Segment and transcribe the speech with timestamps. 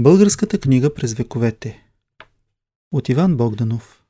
[0.00, 1.86] Българската книга през вековете.
[2.92, 4.04] От Иван Богданов.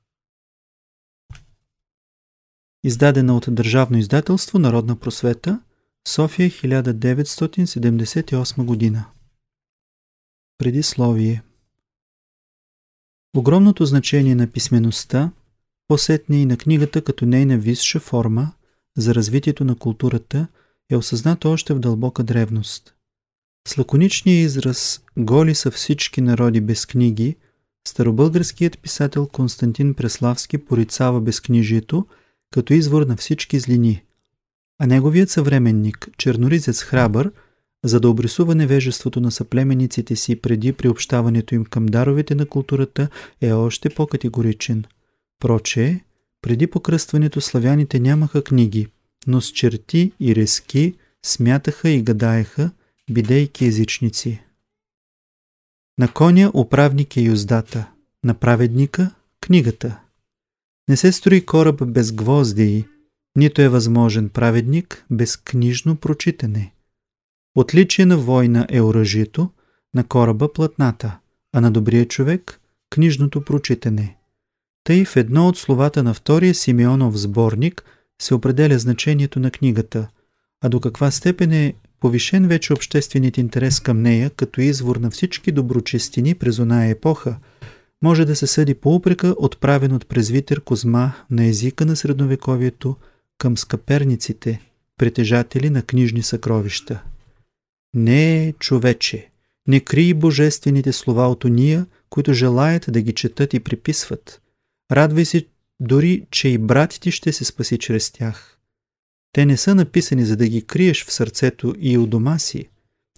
[2.84, 5.60] Издадена от Държавно издателство Народна просвета
[6.08, 9.04] София 1978 година.
[10.58, 11.42] Предисловие.
[13.36, 15.32] Огромното значение на писмеността,
[15.86, 18.52] посетне и на книгата като нейна висша форма
[18.96, 20.48] за развитието на културата
[20.90, 22.94] е осъзнато още в дълбока древност–
[23.68, 27.36] с лаконичния израз «Голи са всички народи без книги»,
[27.88, 32.06] старобългарският писател Константин Преславски порицава безкнижието
[32.50, 34.02] като извор на всички злини.
[34.80, 37.32] А неговият съвременник, черноризец Храбър,
[37.84, 43.08] за да обрисува невежеството на съплемениците си преди приобщаването им към даровете на културата,
[43.40, 44.84] е още по-категоричен.
[45.40, 46.00] Проче,
[46.42, 48.86] преди покръстването славяните нямаха книги,
[49.26, 50.94] но с черти и резки
[51.26, 52.70] смятаха и гадаеха,
[53.10, 54.42] бидейки езичници.
[55.98, 57.90] На коня управник е юздата,
[58.24, 60.00] на праведника– книгата.
[60.88, 62.84] Не се строи кораб без гвозди,
[63.36, 66.74] нито е възможен праведник без книжно прочитане.
[67.56, 69.50] Отличие на война е оръжието,
[69.94, 71.18] на кораба– платната,
[71.52, 72.60] а на добрия човек–
[72.90, 74.16] книжното прочитане.
[74.84, 77.84] Тъй в едно от словата на втория Симеонов сборник
[78.22, 80.08] се определя значението на книгата,
[80.60, 85.52] а до каква степен е повишен вече общественият интерес към нея като извор на всички
[85.52, 87.36] доброчестини през оная епоха,
[88.02, 92.96] може да се съди по упрека, отправен от презвитер Козма на езика на средновековието
[93.38, 94.60] към скъперниците,
[94.98, 97.02] притежатели на книжни съкровища.
[97.94, 99.30] Не, човече,
[99.66, 104.42] не крий божествените слова от уния, които желаят да ги четат и приписват.
[104.92, 105.46] Радвай се
[105.80, 108.57] дори, че и брат ти ще се спаси чрез тях.
[109.32, 112.68] Те не са написани за да ги криеш в сърцето и у дома си.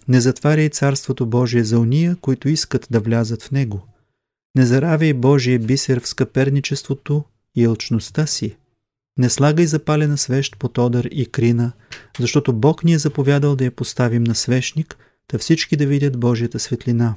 [0.07, 3.87] Не затваряй Царството Божие за уния, които искат да влязат в него.
[4.55, 7.23] Не заравяй Божие бисер в скъперничеството
[7.55, 8.55] и елчността си.
[9.17, 11.71] Не слагай запалена свещ под одър и крина,
[12.19, 14.97] защото Бог ни е заповядал да я поставим на свещник,
[15.31, 17.15] да всички да видят Божията светлина.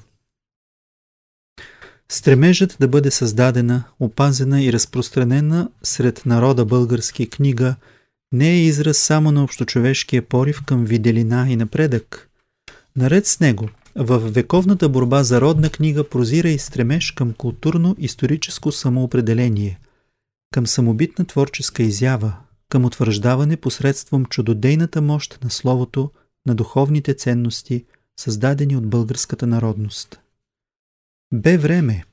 [2.08, 7.76] Стремежът да бъде създадена, опазена и разпространена сред народа български книга–
[8.34, 12.30] не е израз само на общочовешкия порив към виделина и напредък.
[12.96, 19.80] Наред с него, в вековната борба за родна книга прозира и стремеж към културно-историческо самоопределение,
[20.54, 22.36] към самобитна творческа изява,
[22.68, 26.10] към утвърждаване посредством чудодейната мощ на словото,
[26.46, 27.84] на духовните ценности,
[28.20, 30.20] създадени от българската народност.
[31.34, 32.04] Бе време,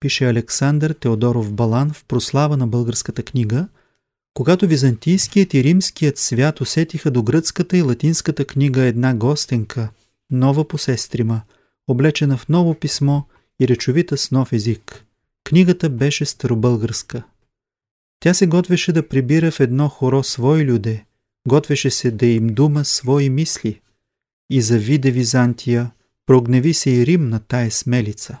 [0.00, 3.68] пише Александър Теодоров Балан в прослава на българската книга–
[4.38, 9.90] когато византийският и римският свят усетиха до гръцката и латинската книга една гостенка,
[10.30, 11.42] нова посестрима,
[11.88, 13.22] облечена в ново писмо
[13.60, 15.04] и речовита с нов език.
[15.44, 17.22] Книгата беше старобългарска.
[18.20, 21.04] Тя се готвеше да прибира в едно хоро свои люде,
[21.48, 23.80] готвеше се да им дума свои мисли.
[24.50, 25.90] И завиде Византия,
[26.26, 28.38] прогневи се и Рим на тая смелица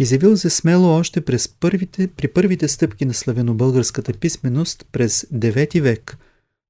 [0.00, 6.18] изявил се смело още през първите, при първите стъпки на славянобългарската писменост през 9 век.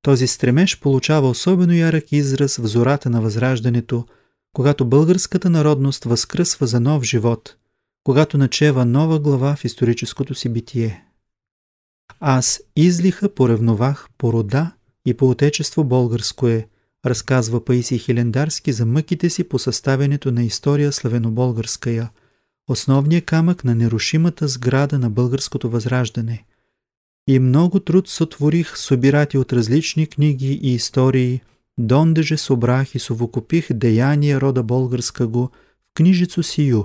[0.03, 4.07] Този стремеж получава особено ярък израз в зората на Възраждането,
[4.53, 7.57] когато българската народност възкръсва за нов живот,
[8.05, 11.05] когато начева нова глава в историческото си битие.
[12.21, 14.73] Аз излиха поревновах по рода
[15.07, 16.69] и по отечество българско е,
[17.07, 22.11] разказва Паисий Хилендарски за мъките си по съставянето на история славянобългарска я–
[22.71, 26.45] основния камък на нерушимата сграда на българското възраждане.
[27.29, 31.41] И много труд сътворих собирати от различни книги и истории,
[31.79, 35.51] дондеже собрах и совокупих деяния рода българска го
[35.91, 36.85] в книжицу сию,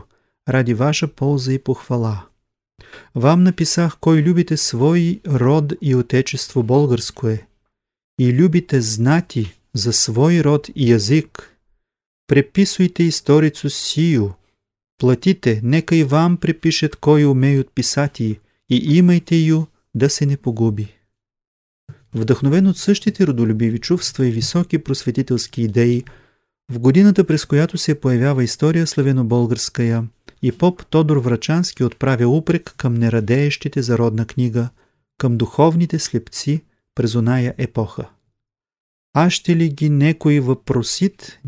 [0.50, 2.26] ради ваша полза и похвала.
[3.16, 7.48] Вам написах кой любите свой род и отечество българско е,
[8.20, 11.56] и любите знати за свой род и язик.
[12.28, 14.34] Преписуйте историцу сию–
[14.98, 18.40] Платите, нека и вам припишат кой умеют писати
[18.70, 19.66] и имайте ю
[19.96, 20.96] да се не погуби.
[22.16, 26.04] Вдъхновен от същите родолюбиви чувства и високи просветителски идеи,
[26.72, 30.08] в годината през която се появява история славено-българская
[30.42, 34.70] и поп Тодор Врачански отправя упрек към нерадеещите за родна книга,
[35.18, 36.64] към духовните слепци
[36.96, 38.10] през оная епоха.
[39.14, 41.40] А ще ли ги некой въпросит,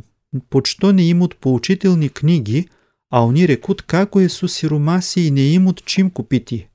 [0.49, 2.67] почто не им от поучителни книги,
[3.09, 6.67] а они рекут како е су сиромаси и не имат чим купити.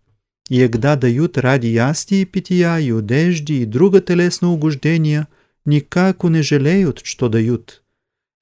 [0.51, 5.27] И егда дают ради ясти и пития, и одежди, и друга телесна угождения,
[5.65, 7.83] никако не жалеют, что дают.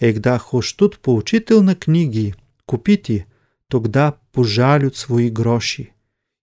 [0.00, 2.34] егда хощут поучител на книги,
[2.64, 3.26] купити,
[3.68, 5.90] тогда пожалют свои гроши.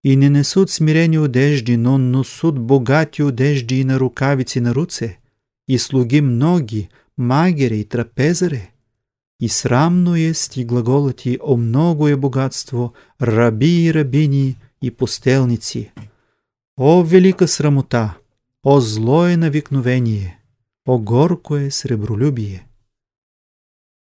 [0.03, 5.17] И не несут смирени одежди, но носут богати одежди и на рукавици на руце,
[5.67, 8.71] и слуги многи, магере и трапезаре.
[9.41, 15.93] И срамно есть и глаголати о многое богатство, раби и рабини и пустелници.
[16.77, 18.17] О велика срамота,
[18.63, 20.39] о злое навикновение,
[20.87, 22.67] о горкое сребролюбие.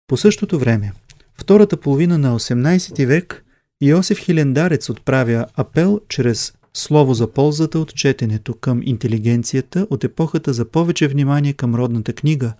[0.07, 0.93] По същото време,
[1.33, 3.45] втората половина на 18 век,
[3.81, 10.65] Иосиф Хилендарец отправя апел чрез слово за ползата от четенето към интелигенцията от епохата за
[10.65, 12.53] повече внимание към родната книга,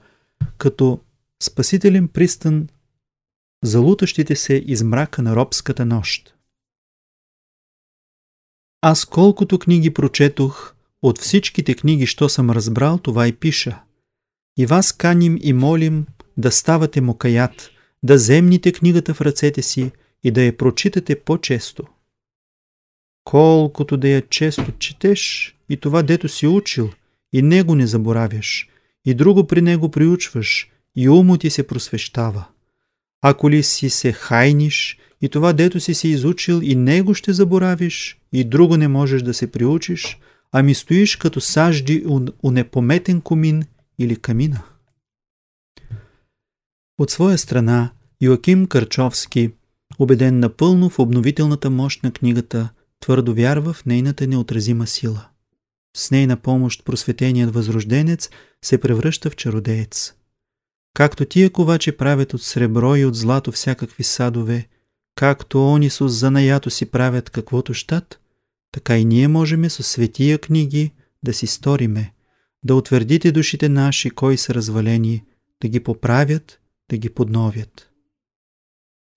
[0.58, 1.00] като
[1.44, 2.68] спасителен пристан
[3.64, 6.36] за лутащите се из мрака на робската нощ.
[8.82, 13.82] Аз колкото книги прочетох, от всичките книги, що съм разбрал, това и пиша.
[14.58, 16.06] И вас каним и молим
[16.38, 17.72] да ставате мокаят,
[18.04, 19.92] да земните книгата в ръцете си
[20.24, 21.88] и да я прочитате по-често.
[23.24, 26.92] Колкото да я често четеш и това дето си учил,
[27.34, 28.70] и него не заборавяш,
[29.06, 32.46] и друго при него приучваш, и умо ти се просвещава.
[33.22, 38.22] Ако ли си се хайниш и това дето си се изучил и него ще заборавиш
[38.34, 40.20] и друго не можеш да се приучиш,
[40.52, 42.06] ами стоиш като сажди
[42.44, 43.64] у непометен комин
[44.00, 44.64] или камина.
[47.00, 47.90] От своя страна
[48.22, 49.52] Йоаким Карчовски,
[50.00, 55.28] убеден напълно в обновителната мощ на книгата, твърдо вярва в нейната неотразима сила.
[55.98, 58.30] С нейна помощ просветеният възрожденец
[58.66, 60.14] се превръща в чародеец.
[60.98, 64.68] Както тия ковачи правят от сребро и от злато всякакви садове,
[65.16, 68.20] както они с занаято си правят каквото щат,
[68.72, 70.92] така и ние можеме с светия книги
[71.24, 72.14] да си сториме,
[72.64, 75.24] да утвърдите душите наши, кои са развалени,
[75.62, 76.60] да ги поправят,
[76.90, 77.90] да ги подновят.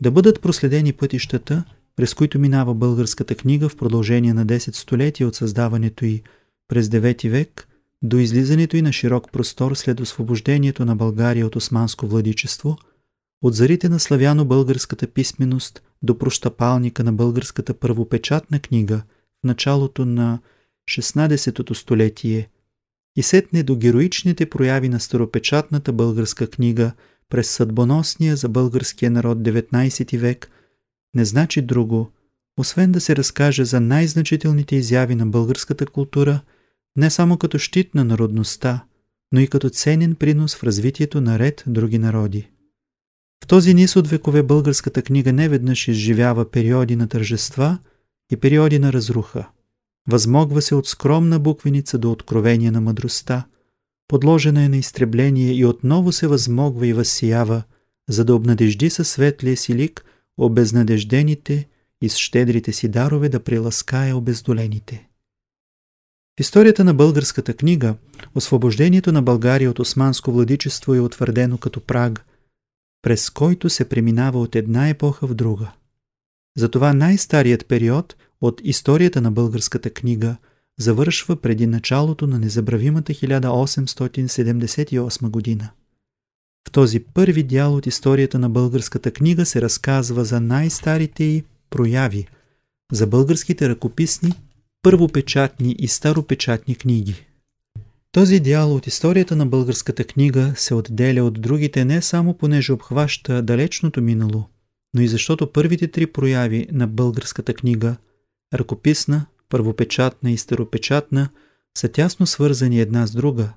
[0.02, 1.64] Да бъдат проследени пътищата,
[1.96, 6.22] през които минава българската книга в продължение на 10 столетия от създаването й
[6.68, 7.68] през 9 век
[8.02, 12.78] до излизането й на широк простор след освобождението на България от османско владичество,
[13.42, 19.02] от зарите на славяно-българската писменост до прощапалника на българската първопечатна книга
[19.44, 20.38] в началото на
[20.90, 22.48] 16-то столетие
[23.16, 26.92] и сетне до героичните прояви на старопечатната българска книга
[27.30, 30.50] през съдбоносния за българския народ 19 век,
[31.14, 32.10] не значи друго,
[32.58, 36.40] освен да се разкаже за най-значителните изяви на българската култура–
[36.96, 38.84] не само като щит на народността,
[39.32, 42.50] но и като ценен принос в развитието на ред други народи.
[43.44, 47.78] В този низ от векове българската книга не веднъж изживява периоди на тържества
[48.32, 49.48] и периоди на разруха.
[50.08, 53.46] Възмогва се от скромна буквеница до откровение на мъдростта,
[54.08, 57.62] подложена е на изтребление и отново се възмогва и възсиява,
[58.08, 60.04] за да обнадежди със светлия си лик
[60.38, 61.68] обезнадеждените
[62.02, 65.09] и с щедрите си дарове да приласкае обездолените.
[66.40, 67.94] Историята на българската книга
[68.34, 72.26] освобождението на България от османско владичество е утвърдено като праг,
[73.02, 75.72] през който се преминава от една епоха в друга.
[76.56, 80.36] Затова най-старият период от историята на българската книга
[80.78, 85.70] завършва преди началото на незабравимата 1878 година.
[86.68, 92.26] В този първи дял от историята на българската книга се разказва за най-старите й прояви,
[92.92, 94.32] за българските ръкописни
[94.82, 97.26] първопечатни и старопечатни книги.
[98.12, 103.42] Този дял от историята на българската книга се отделя от другите не само понеже обхваща
[103.42, 104.44] далечното минало,
[104.94, 107.96] но и защото първите три прояви на българската книга–
[108.54, 111.28] ръкописна, първопечатна и старопечатна–
[111.78, 113.52] са тясно свързани една с друга,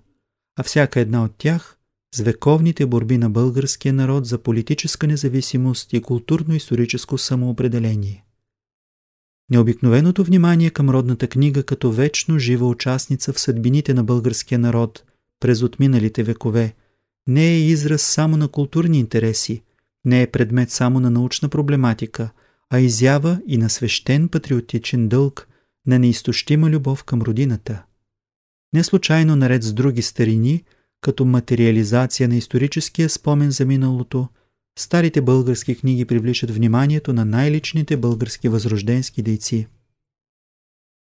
[0.56, 1.78] а всяка една от тях
[2.16, 8.26] с вековните борби на българския народ за политическа независимост и културно-историческо самоопределение.
[9.50, 15.04] Необикновеното внимание към родната книга като вечно жива участница в съдбините на българския народ
[15.40, 16.74] през отминалите векове
[17.28, 19.64] не е израз само на културни интереси,
[20.06, 22.30] не е предмет само на научна проблематика,
[22.70, 25.48] а изява и на свещен патриотичен дълг,
[25.88, 27.84] на неизтощима любов към родината.
[28.74, 30.64] Не случайно наред с други старини,
[31.02, 34.28] като материализация на историческия спомен за миналото–
[34.80, 39.68] Старите български книги привличат вниманието на най-личните български възрожденски дейци.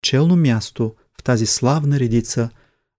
[0.02, 2.50] Челно място в тази славна редица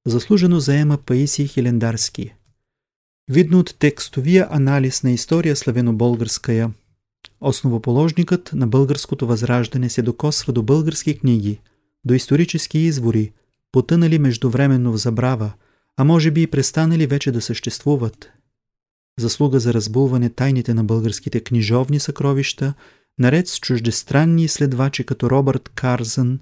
[0.06, 2.34] заслужено заема Паисий Хилендарски.
[3.28, 6.70] Видно от текстовия анализ на история славено-българская,
[7.40, 11.60] основоположникът на българското възраждане се докосва до български книги,
[12.04, 13.32] до исторически извори,
[13.72, 15.52] потънали междувременно в забрава,
[15.96, 18.30] а може би и престанали вече да съществуват–
[19.20, 22.74] заслуга за разбулване тайните на българските книжовни съкровища,
[23.18, 26.38] наред с чуждестранни изследвачи като Робърт Карзън,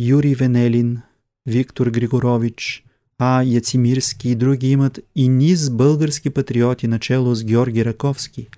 [0.00, 1.00] Юрий Венелин,
[1.46, 2.84] Виктор Григорович,
[3.18, 3.42] А.
[3.42, 8.48] Яцимирски и други имат и низ български патриоти начало с Георги Раковски.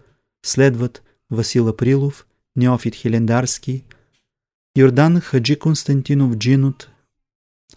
[0.47, 2.27] Следват Васил Априлов,
[2.57, 3.85] Неофит Хелендарски,
[4.79, 6.89] Йордан Хаджи Константинов Джинот,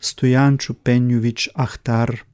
[0.02, 2.26] Стоянчо Пенювич Ахтар,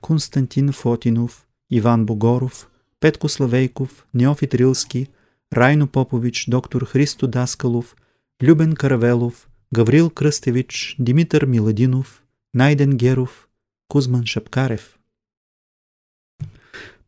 [0.00, 2.68] Константин Фотинов, Иван Богоров,
[3.00, 5.08] Петко Славейков, Неофит Рилски,
[5.52, 7.96] Райно Попович, доктор Христо Даскалов,
[8.42, 12.22] Любен Каравелов, Гаврил Кръстевич, Димитър Миладинов,
[12.54, 13.48] Найден Геров,
[13.88, 14.98] Кузман Шапкарев.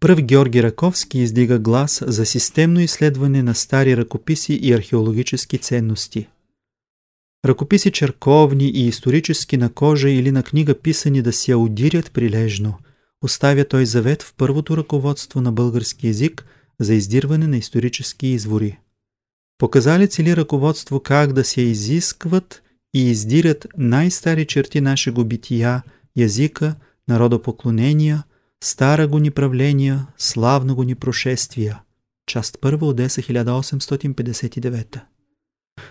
[0.01, 6.29] Пръв Георги Раковски издига глас за системно изследване на стари ръкописи и археологически ценности.
[7.47, 12.79] Ръкописи черковни и исторически на кожа или на книга писани да се аудирят прилежно,
[13.25, 16.45] оставя той завет в първото ръководство на български язик
[16.81, 18.79] за издирване на исторически извори.
[19.59, 22.63] Показали цели ръководство как да се изискват
[22.95, 25.83] и издирят най-стари черти нашего бития,
[26.17, 26.75] язика,
[27.09, 28.25] народопоклонения,
[28.65, 31.81] стара го ни правления, славно го ни прошествия.
[32.27, 35.01] Част първа Одеса 1859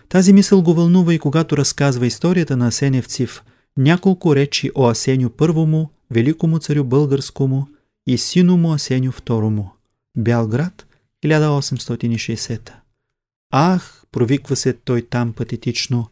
[0.09, 3.43] Тази мисъл го вълнува и когато разказва историята на Асеневци в
[3.77, 7.67] няколко речи о Асеню първому, великому царю българскому
[8.07, 9.71] и сину му Асеню второму.
[10.17, 10.85] Бялград,
[11.25, 12.71] 1860
[13.51, 16.09] Ах, провиква се той там патетично,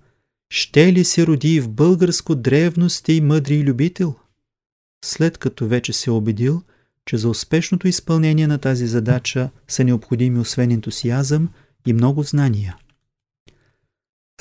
[0.49, 4.15] ще ли се роди в българско древност и мъдри любител?
[5.05, 6.61] След като вече се убедил,
[7.05, 11.49] че за успешното изпълнение на тази задача са необходими освен ентусиазъм
[11.87, 12.77] и много знания.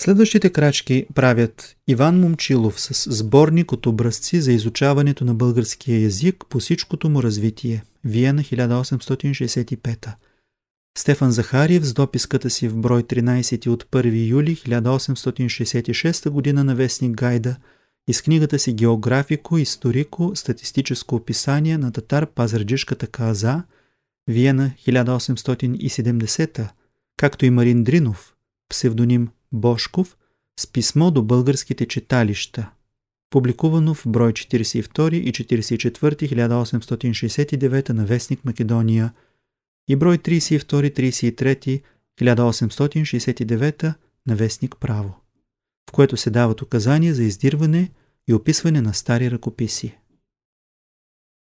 [0.01, 6.59] Следващите крачки правят Иван Момчилов с сборник от образци за изучаването на българския язик по
[6.59, 7.83] всичкото му развитие.
[8.05, 10.15] Виена 1865
[10.99, 16.65] Стефан Захариев с дописката си в брой 13 от 1 юли 1866 г.
[16.65, 17.57] на вестник Гайда
[18.09, 23.63] и с книгата си Географико, историко, статистическо описание на татар Пазарджишката каза,
[24.29, 26.69] Виена 1870,
[27.17, 28.35] както и Марин Дринов,
[28.69, 30.17] псевдоним Бошков,
[30.61, 32.71] с писмо до българските читалища,
[33.31, 39.13] публикувано в брой 42 и 44 1869 на вестник Македония–
[39.89, 41.83] и брой 32-33
[42.21, 43.95] 1869
[44.27, 45.15] на вестник Право,
[45.91, 47.91] в което се дават указания за издирване
[48.29, 49.99] и описване на стари ръкописи.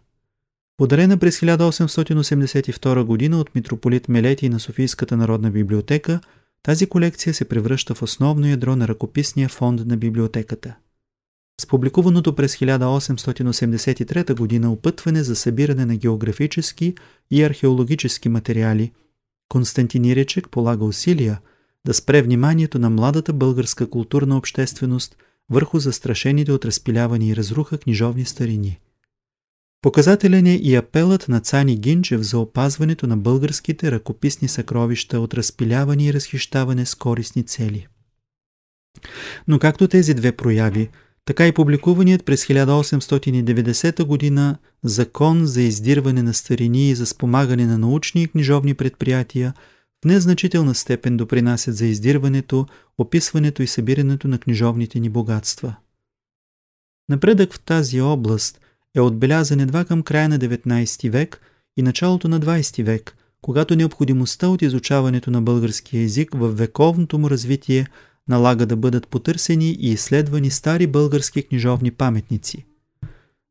[0.78, 3.38] Подарена през 1882 г.
[3.38, 6.20] от митрополит Мелети на Софийската народна библиотека,
[6.64, 10.76] тази колекция се превръща в основно ядро на ръкописния фонд на библиотеката.
[11.62, 14.70] С публикуваното през 1883 г.
[14.70, 16.96] опътване за събиране на географически
[17.32, 18.92] и археологически материали,
[19.50, 21.41] Константин Иречек полага усилия
[21.88, 25.15] да спре вниманието на младата българска културна общественост
[25.50, 28.79] върху застрашените от разпиляване и разруха книжовни старини–
[29.82, 36.06] Показателен е и апелът на Цани Гинчев за опазването на българските ръкописни съкровища от разпиляване
[36.06, 37.88] и разхищаване с корисни цели.
[39.48, 40.89] Но както тези две прояви,
[41.26, 44.58] така и публикуваният през 1890 г.
[44.84, 49.54] Закон за издирване на старини и за спомагане на научни и книжовни предприятия
[50.02, 52.66] в незначителна степен допринасят за издирването,
[52.98, 55.76] описването и събирането на книжовните ни богатства.
[57.10, 58.60] Напредък в тази област–
[58.96, 61.42] е отбелязан едва към края на 19 век
[61.78, 67.30] и началото на 20 век, когато необходимостта от изучаването на българския език в вековното му
[67.30, 67.88] развитие
[68.30, 72.66] налага да бъдат потърсени и изследвани стари български книжовни паметници.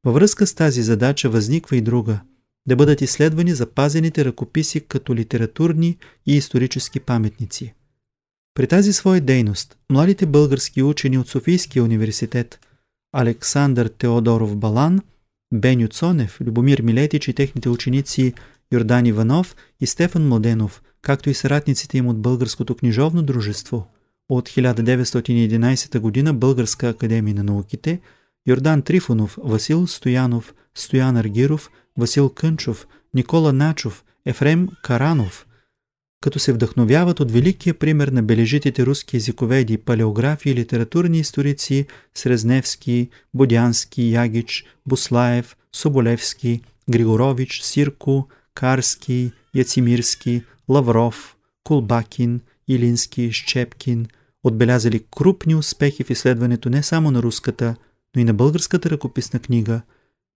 [0.04, 2.20] Във връзка с тази задача възниква и друга–
[2.68, 7.74] да бъдат изследвани запазените ръкописи като литературни и исторически паметници.
[8.54, 12.58] При тази своя дейност младите български учени от Софийския университет
[13.12, 15.00] Александър Теодоров Балан–
[15.54, 18.34] Беню Цонев, Любомир Милетич и техните ученици
[18.72, 23.86] Йордан Иванов и Стефан Младенов, както и съратниците им от Българското книжовно дружество.
[24.28, 26.32] От 1911 г.
[26.32, 28.00] Българска академия на науките,
[28.46, 35.46] Йордан Трифонов, Васил Стоянов, Стоян Аргиров, Васил Кънчов, Никола Начов, Ефрем Каранов,
[36.20, 43.08] като се вдъхновяват от великия пример на бележитите руски езиковеди, палеографи и литературни историци Срезневски,
[43.34, 54.06] Бодянски, Ягич, Буслаев, Соболевски, Григорович, Сирко, Карски, Яцимирски, Лавров, Кулбакин, Илински, Щепкин
[54.44, 57.76] отбелязали крупни успехи в изследването не само на руската,
[58.16, 59.80] но и на българската ръкописна книга,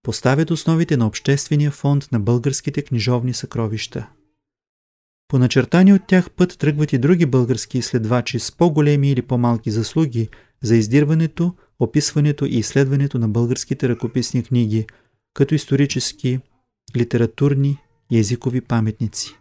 [0.02, 4.08] поставят основите на Обществения фонд на българските книжовни съкровища.
[5.28, 10.28] По начертани от тях път тръгват и други български изследвачи с по-големи или по-малки заслуги
[10.62, 14.86] за издирването, описването и изследването на българските ръкописни книги,
[15.34, 16.40] като исторически,
[16.96, 17.78] литературни
[18.10, 19.38] и езикови паметници.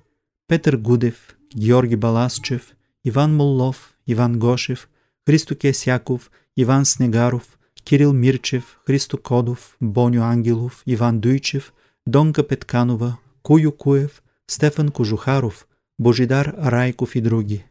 [0.47, 2.75] Петър Гудев, Георги Баласчев,
[3.05, 4.89] Иван Моллов, Иван Гошев,
[5.29, 11.73] Христо Кесяков, Иван Снегаров, Кирил Мирчев, Христо Кодов, Боню Ангелов, Иван Дуйчев,
[12.07, 15.67] Донка Петканова, Кую Куев, Стефан Кожухаров,
[15.99, 17.65] Божидар Райков и други.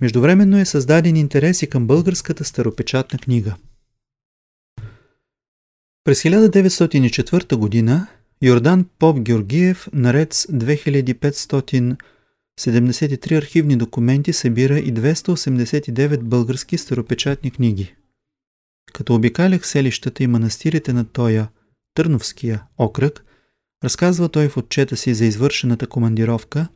[0.00, 3.54] Междувременно е създаден интерес и към българската старопечатна книга.
[6.04, 8.06] През 1904 година
[8.42, 10.46] Йордан Поп Георгиев наред с
[12.58, 17.94] 2573 архивни документи събира и 289 български старопечатни книги.
[18.92, 21.48] Като обикалях селищата и манастирите на Тоя,
[21.94, 23.24] Търновския окръг,
[23.84, 26.68] разказва той в отчета си за извършената командировка,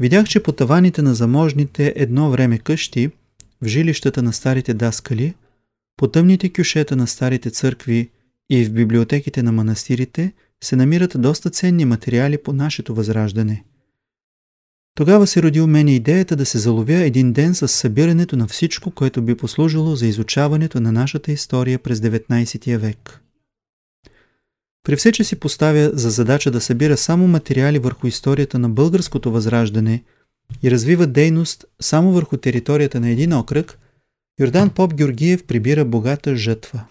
[0.00, 3.10] видях, че по таваните на заможните едно време къщи,
[3.62, 5.34] в жилищата на старите даскали,
[5.96, 8.10] по тъмните кюшета на старите църкви
[8.50, 10.32] и в библиотеките на манастирите
[10.64, 13.64] се намират доста ценни материали по нашето възраждане.
[14.96, 18.90] Тогава се роди у мене идеята да се заловя един ден с събирането на всичко,
[18.90, 23.20] което би послужило за изучаването на нашата история през 19 век.
[24.84, 29.32] При все, че си поставя за задача да събира само материали върху историята на българското
[29.32, 30.02] възраждане
[30.62, 33.78] и развива дейност само върху територията на един окръг,
[34.40, 36.84] Йордан Поп Георгиев прибира богата жътва.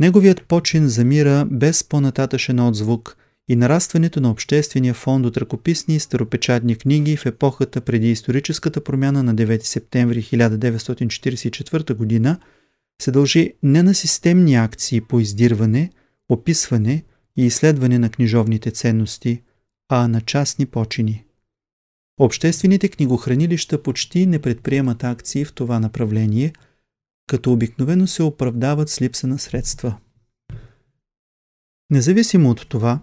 [0.00, 3.16] Неговият почин замира без по-нататъчен отзвук
[3.50, 9.22] и нарастването на обществения фонд от ръкописни и старопечатни книги в епохата преди историческата промяна
[9.22, 12.38] на 9 септември 1944 г.
[13.02, 15.90] се дължи не на системни акции по издирване,
[16.28, 17.02] описване
[17.36, 19.42] и изследване на книжовните ценности,
[19.88, 21.24] а на частни почини.
[22.20, 26.52] Обществените книгохранилища почти не предприемат акции в това направление–
[27.30, 29.98] като обикновено се оправдават с липса на средства.
[31.90, 33.00] Независимо от това,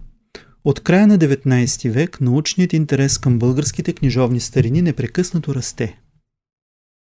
[0.70, 6.00] от края на 19 век научният интерес към българските книжовни старини непрекъснато расте.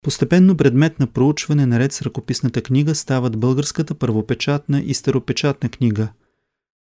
[0.01, 6.09] Постепенно предмет на проучване наред с ръкописната книга стават българската първопечатна и старопечатна книга.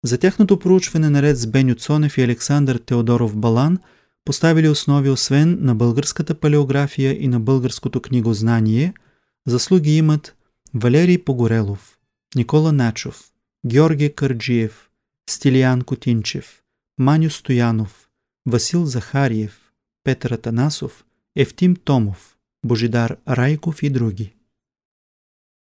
[0.04, 3.78] За тяхното проучване наред с Беню Цонев и Александър Теодоров Балан
[4.24, 8.94] поставили основи освен на българската палеография и на българското книгознание–
[9.46, 10.36] Заслуги имат
[10.74, 11.98] Валерий Погорелов,
[12.36, 13.30] Никола Начов,
[13.66, 14.90] Георгий Кърджиев,
[15.30, 16.63] Стилиян Котинчев,
[16.98, 18.08] Маню Стоянов,
[18.46, 19.70] Васил Захариев,
[20.04, 21.04] Петър Атанасов,
[21.36, 24.34] Евтим Томов, Божидар Райков и други.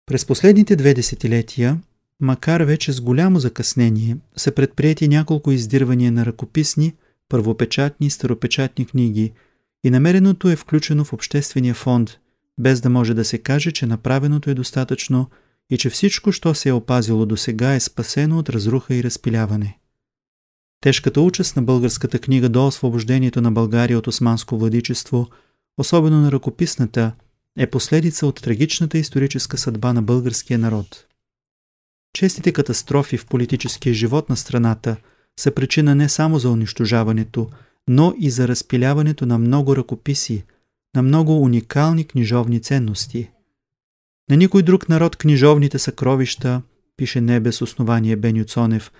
[0.06, 1.80] През последните две десетилетия,
[2.20, 6.94] макар вече с голямо закъснение, са предприяти няколко издирвания на ръкописни,
[7.28, 9.32] първопечатни и старопечатни книги
[9.84, 12.18] и намереното е включено в Обществения фонд–
[12.58, 15.30] без да може да се каже, че направеното е достатъчно
[15.70, 19.78] и че всичко, що се е опазило до сега, е спасено от разруха и разпиляване.
[20.80, 25.28] Тежката участ на българската книга до освобождението на България от османско владичество,
[25.78, 27.12] особено на ръкописната,
[27.58, 31.06] е последица от трагичната историческа съдба на българския народ.
[32.12, 34.96] Честите катастрофи в политическия живот на страната
[35.40, 37.50] са причина не само за унищожаването,
[37.88, 40.44] но и за разпиляването на много ръкописи–
[40.96, 43.30] на много уникални книжовни ценности.
[44.30, 46.62] На никой друг народ книжовните съкровища,
[46.96, 48.92] пише не без основание Беню Цонев,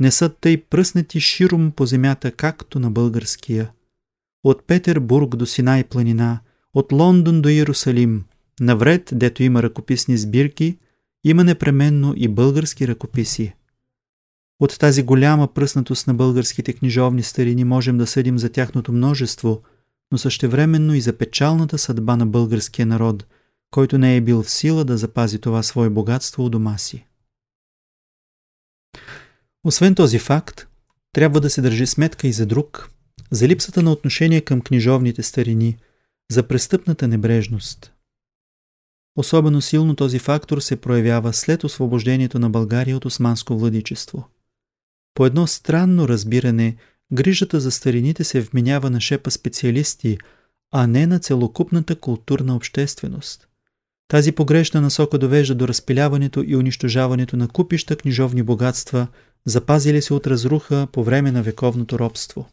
[0.00, 3.70] не са тъй пръснати широм по земята, както на българския.
[4.44, 6.40] От Петербург до Синай планина,
[6.74, 8.24] от Лондон до Иерусалим,
[8.60, 10.78] навред, дето има ръкописни сбирки,
[11.24, 13.54] има непременно и български ръкописи.
[14.60, 19.62] От тази голяма пръснатост на българските книжовни старини можем да съдим за тяхното множество–
[20.14, 23.26] но същевременно и за печалната съдба на българския народ,
[23.70, 27.06] който не е бил в сила да запази това свое богатство у дома си.
[29.64, 30.66] Освен този факт,
[31.12, 32.90] трябва да се държи сметка и за друг,
[33.30, 35.76] за липсата на отношение към книжовните старини,
[36.30, 37.92] за престъпната небрежност.
[39.16, 44.28] Особено силно този фактор се проявява след освобождението на България от османско владичество.
[45.14, 46.76] По едно странно разбиране–
[47.12, 50.18] грижата за старините се вменява на шепа специалисти,
[50.72, 53.48] а не на целокупната културна общественост.
[54.08, 59.06] Тази погрешна насока довежда до разпиляването и унищожаването на купища книжовни богатства
[59.46, 62.48] запазили се от разруха по време на вековното робство.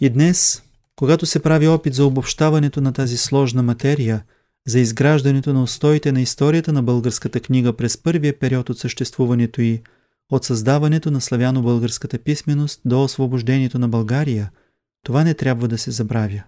[0.00, 0.62] И днес,
[0.96, 4.24] когато се прави опит за обобщаването на тази сложна материя,
[4.66, 9.82] за изграждането на устоите на историята на българската книга през първия период от съществуването й,
[10.32, 14.50] от създаването на славяно-българската писменост до освобождението на България,
[15.04, 16.42] това не трябва да се забравя.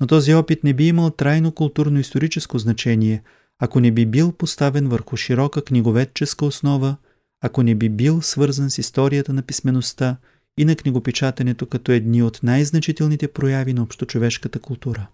[0.00, 3.22] Но този опит не би имал трайно културно-историческо значение,
[3.58, 6.96] ако не би бил поставен върху широка книговедческа основа,
[7.44, 10.16] ако не би бил свързан с историята на писмеността
[10.58, 15.06] и на книгопечатането като едни от най-значителните прояви на общочовешката култура.